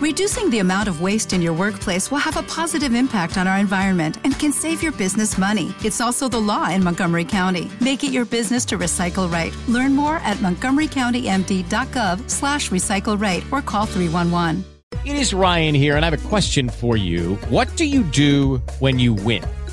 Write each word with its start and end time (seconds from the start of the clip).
Reducing 0.00 0.48
the 0.48 0.60
amount 0.60 0.88
of 0.88 1.02
waste 1.02 1.34
in 1.34 1.42
your 1.42 1.52
workplace 1.52 2.10
will 2.10 2.20
have 2.20 2.38
a 2.38 2.42
positive 2.44 2.94
impact 2.94 3.36
on 3.36 3.46
our 3.46 3.58
environment 3.58 4.16
and 4.24 4.38
can 4.38 4.50
save 4.50 4.82
your 4.82 4.92
business 4.92 5.36
money. 5.36 5.74
It's 5.84 6.00
also 6.00 6.26
the 6.26 6.40
law 6.40 6.70
in 6.70 6.82
Montgomery 6.82 7.26
County. 7.26 7.70
Make 7.82 8.02
it 8.02 8.10
your 8.10 8.24
business 8.24 8.64
to 8.66 8.78
recycle 8.78 9.30
right. 9.30 9.54
Learn 9.68 9.94
more 9.94 10.16
at 10.24 10.38
montgomerycountymd.gov 10.38 12.30
slash 12.30 12.70
recycle 12.70 13.20
right 13.20 13.44
or 13.52 13.60
call 13.60 13.84
311. 13.84 14.64
It 15.04 15.16
is 15.16 15.34
Ryan 15.34 15.74
here, 15.74 15.96
and 15.96 16.04
I 16.06 16.08
have 16.08 16.24
a 16.24 16.28
question 16.28 16.70
for 16.70 16.96
you. 16.96 17.34
What 17.50 17.68
do 17.76 17.84
you 17.84 18.02
do 18.02 18.56
when 18.78 18.98
you 18.98 19.12
win? 19.12 19.44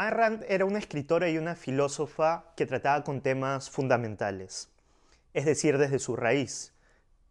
Ayn 0.00 0.12
Rand 0.12 0.44
era 0.48 0.64
una 0.64 0.78
escritora 0.78 1.28
y 1.28 1.38
una 1.38 1.56
filósofa 1.56 2.52
que 2.56 2.66
trataba 2.66 3.02
con 3.02 3.20
temas 3.20 3.68
fundamentales. 3.68 4.70
es 5.34 5.44
decir, 5.44 5.76
desde 5.76 5.98
su 5.98 6.14
raíz. 6.14 6.72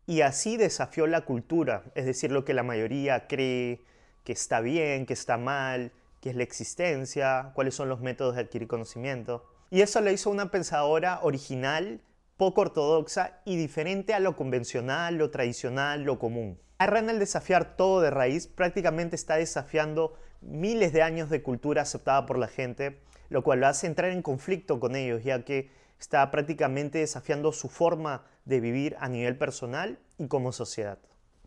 Y 0.06 0.20
así 0.20 0.58
desafió 0.58 1.08
la 1.08 1.22
cultura, 1.22 1.84
es 1.96 2.06
decir, 2.06 2.30
lo 2.30 2.44
que 2.44 2.54
la 2.54 2.64
mayoría 2.64 3.28
cree 3.28 3.86
que 4.26 4.34
está 4.34 4.60
bien, 4.60 5.06
que 5.06 5.14
está 5.14 5.38
mal, 5.38 5.94
qué 6.20 6.32
es 6.32 6.36
la 6.36 6.44
existencia, 6.44 7.52
cuáles 7.56 7.74
son 7.74 7.88
los 7.88 8.02
métodos 8.02 8.36
de 8.36 8.42
adquirir 8.42 8.68
conocimiento. 8.68 9.46
Y 9.70 9.80
eso 9.80 10.02
lo 10.02 10.12
hizo 10.12 10.30
una 10.30 10.52
pensadora 10.52 11.22
original, 11.24 12.02
poco 12.36 12.62
ortodoxa 12.62 13.40
y 13.46 13.56
diferente 13.56 14.14
a 14.14 14.20
lo 14.20 14.36
convencional, 14.36 15.16
lo 15.16 15.32
tradicional, 15.32 16.04
lo 16.04 16.20
común. 16.20 16.60
Arran 16.80 17.10
al 17.10 17.20
desafiar 17.20 17.78
todo 17.78 18.02
de 18.02 18.10
raíz 18.10 18.48
prácticamente 18.48 19.16
está 19.16 19.38
desafiando 19.38 20.18
miles 20.42 20.94
de 20.94 21.02
años 21.02 21.30
de 21.30 21.42
cultura 21.42 21.82
aceptada 21.82 22.26
por 22.26 22.38
la 22.38 22.48
gente, 22.48 23.00
lo 23.30 23.44
cual 23.44 23.60
lo 23.60 23.68
hace 23.68 23.88
entrar 23.88 24.12
en 24.12 24.22
conflicto 24.22 24.80
con 24.80 24.96
ellos, 24.96 25.24
ya 25.24 25.44
que 25.44 25.70
está 26.00 26.30
prácticamente 26.32 27.00
desafiando 27.00 27.52
su 27.52 27.70
forma 27.70 28.26
de 28.46 28.60
vivir 28.60 28.96
a 29.00 29.10
nivel 29.10 29.38
personal 29.38 30.00
y 30.18 30.28
como 30.28 30.52
sociedad. 30.52 31.00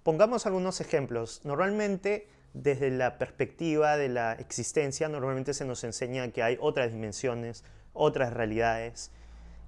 Pongamos 0.02 0.46
algunos 0.46 0.80
ejemplos. 0.80 1.42
Normalmente, 1.44 2.28
desde 2.52 2.90
la 2.90 3.18
perspectiva 3.18 3.96
de 3.96 4.08
la 4.08 4.32
existencia, 4.32 5.08
normalmente 5.08 5.54
se 5.54 5.64
nos 5.64 5.84
enseña 5.84 6.32
que 6.32 6.42
hay 6.42 6.58
otras 6.60 6.92
dimensiones, 6.92 7.64
otras 7.92 8.32
realidades. 8.32 9.12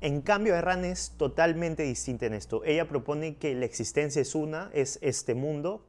En 0.01 0.21
cambio, 0.21 0.57
Erran 0.57 0.85
es 0.85 1.13
totalmente 1.17 1.85
distinta 1.85 2.27
en 2.27 2.35
esto. 2.35 2.65
Ella 2.65 2.89
propone 2.89 3.37
que 3.37 3.55
la 3.55 3.67
existencia 3.67 4.21
es 4.21 4.35
una, 4.35 4.71
es 4.73 4.99
este 5.01 5.35
mundo, 5.35 5.87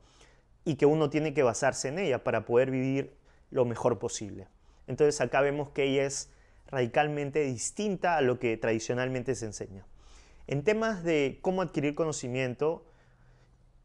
y 0.66 0.76
que 0.76 0.86
uno 0.86 1.10
tiene 1.10 1.34
que 1.34 1.44
basarse 1.44 1.90
en 1.90 2.00
ella 2.00 2.24
para 2.24 2.46
poder 2.46 2.72
vivir 2.72 3.16
lo 3.54 3.66
mejor 3.66 4.00
posible. 4.00 4.48
Entonces 4.88 5.22
acá 5.22 5.42
vemos 5.42 5.70
que 5.70 5.84
ella 5.84 6.06
es 6.06 6.30
radicalmente 6.68 7.44
distinta 7.44 8.18
a 8.18 8.22
lo 8.22 8.40
que 8.40 8.58
tradicionalmente 8.58 9.36
se 9.36 9.46
enseña. 9.46 9.86
En 10.48 10.64
temas 10.64 11.04
de 11.04 11.40
cómo 11.42 11.62
adquirir 11.62 11.96
conocimiento, 11.96 12.86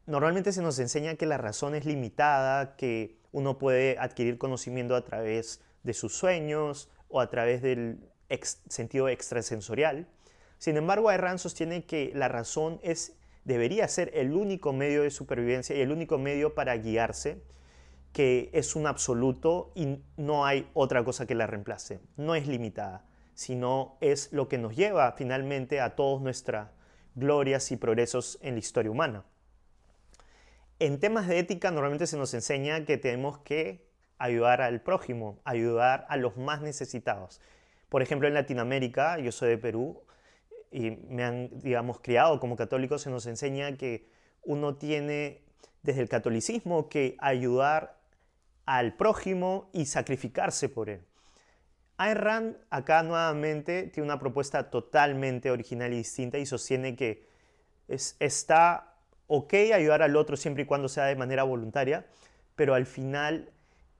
normalmente 0.07 0.51
se 0.51 0.61
nos 0.61 0.79
enseña 0.79 1.15
que 1.15 1.25
la 1.25 1.37
razón 1.37 1.75
es 1.75 1.85
limitada, 1.85 2.75
que 2.75 3.17
uno 3.31 3.57
puede 3.57 3.97
adquirir 3.99 4.37
conocimiento 4.37 4.95
a 4.95 5.05
través 5.05 5.61
de 5.83 5.93
sus 5.93 6.15
sueños 6.15 6.89
o 7.07 7.21
a 7.21 7.29
través 7.29 7.61
del 7.61 7.99
sentido 8.67 9.07
extrasensorial. 9.07 10.07
Sin 10.57 10.75
embargo, 10.75 11.09
Ayn 11.09 11.37
sostiene 11.37 11.85
que 11.85 12.11
la 12.15 12.27
razón 12.27 12.79
es, 12.83 13.13
debería 13.45 13.87
ser 13.87 14.11
el 14.15 14.33
único 14.33 14.73
medio 14.73 15.03
de 15.03 15.11
supervivencia 15.11 15.75
y 15.75 15.81
el 15.81 15.91
único 15.91 16.17
medio 16.17 16.55
para 16.55 16.75
guiarse 16.75 17.41
que 18.13 18.49
es 18.53 18.75
un 18.75 18.87
absoluto 18.87 19.71
y 19.75 19.99
no 20.17 20.45
hay 20.45 20.69
otra 20.73 21.03
cosa 21.03 21.25
que 21.25 21.35
la 21.35 21.47
reemplace. 21.47 21.99
No 22.17 22.35
es 22.35 22.47
limitada, 22.47 23.05
sino 23.33 23.97
es 24.01 24.33
lo 24.33 24.47
que 24.47 24.57
nos 24.57 24.75
lleva 24.75 25.11
finalmente 25.13 25.79
a 25.79 25.95
todas 25.95 26.21
nuestras 26.21 26.69
glorias 27.15 27.71
y 27.71 27.77
progresos 27.77 28.37
en 28.41 28.55
la 28.55 28.59
historia 28.59 28.91
humana. 28.91 29.25
En 30.79 30.99
temas 30.99 31.27
de 31.27 31.39
ética 31.39 31.71
normalmente 31.71 32.07
se 32.07 32.17
nos 32.17 32.33
enseña 32.33 32.85
que 32.85 32.97
tenemos 32.97 33.39
que 33.39 33.87
ayudar 34.17 34.61
al 34.61 34.81
prójimo, 34.81 35.39
ayudar 35.43 36.05
a 36.09 36.17
los 36.17 36.37
más 36.37 36.61
necesitados. 36.61 37.41
Por 37.89 38.01
ejemplo, 38.01 38.27
en 38.27 38.33
Latinoamérica, 38.33 39.19
yo 39.19 39.31
soy 39.31 39.49
de 39.49 39.57
Perú 39.57 40.03
y 40.71 40.91
me 40.91 41.23
han, 41.23 41.49
digamos, 41.59 41.99
criado 41.99 42.39
como 42.39 42.55
católico, 42.55 42.97
se 42.97 43.09
nos 43.09 43.25
enseña 43.25 43.75
que 43.77 44.09
uno 44.43 44.75
tiene 44.75 45.41
desde 45.81 46.01
el 46.01 46.09
catolicismo 46.09 46.89
que 46.89 47.15
ayudar 47.19 47.98
al 48.69 48.93
prójimo 48.93 49.71
y 49.73 49.87
sacrificarse 49.87 50.69
por 50.69 50.91
él. 50.91 51.01
Ayn 51.97 52.15
Rand 52.15 52.57
acá 52.69 53.01
nuevamente 53.01 53.87
tiene 53.87 54.05
una 54.05 54.19
propuesta 54.19 54.69
totalmente 54.69 55.49
original 55.49 55.91
y 55.91 55.97
distinta 55.97 56.37
y 56.37 56.45
sostiene 56.45 56.95
que 56.95 57.27
está 57.87 58.93
ok 59.25 59.53
ayudar 59.73 60.03
al 60.03 60.15
otro 60.15 60.37
siempre 60.37 60.63
y 60.63 60.65
cuando 60.67 60.87
sea 60.87 61.05
de 61.05 61.15
manera 61.15 61.41
voluntaria, 61.41 62.05
pero 62.55 62.75
al 62.75 62.85
final 62.85 63.51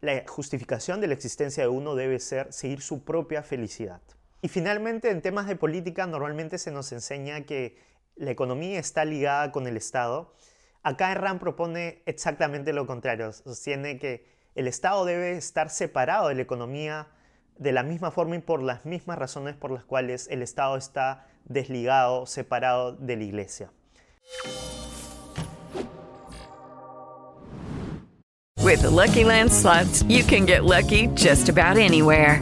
la 0.01 0.23
justificación 0.27 1.01
de 1.01 1.07
la 1.07 1.15
existencia 1.15 1.63
de 1.63 1.69
uno 1.69 1.95
debe 1.95 2.19
ser 2.19 2.53
seguir 2.53 2.81
su 2.81 3.03
propia 3.03 3.41
felicidad. 3.41 4.01
Y 4.43 4.49
finalmente, 4.49 5.09
en 5.09 5.23
temas 5.23 5.47
de 5.47 5.55
política, 5.55 6.05
normalmente 6.05 6.59
se 6.59 6.69
nos 6.69 6.91
enseña 6.91 7.41
que 7.41 7.75
la 8.15 8.29
economía 8.29 8.77
está 8.77 9.03
ligada 9.03 9.51
con 9.51 9.65
el 9.65 9.77
Estado. 9.77 10.31
Acá 10.83 11.11
Rand 11.15 11.39
propone 11.39 12.03
exactamente 12.05 12.71
lo 12.71 12.85
contrario. 12.85 13.33
Sostiene 13.33 13.97
que 13.97 14.37
el 14.59 14.67
Estado 14.67 15.05
debe 15.05 15.37
estar 15.37 15.69
separado 15.69 16.27
de 16.27 16.35
la 16.35 16.41
economía 16.41 17.07
de 17.57 17.71
la 17.71 17.81
misma 17.81 18.11
forma 18.11 18.35
y 18.35 18.39
por 18.39 18.61
las 18.61 18.85
mismas 18.85 19.17
razones 19.17 19.55
por 19.55 19.71
las 19.71 19.85
cuales 19.85 20.27
el 20.29 20.41
Estado 20.41 20.75
está 20.75 21.27
desligado, 21.45 22.25
separado 22.25 22.91
de 22.91 23.15
la 23.15 23.23
Iglesia. 23.23 23.71
With 28.61 28.81
the 28.81 28.89
Lucky 28.89 29.23
Land 29.23 29.51
you 30.09 30.25
can 30.25 30.45
get 30.45 30.65
lucky 30.65 31.07
just 31.15 31.47
about 31.47 31.77
anywhere. 31.77 32.41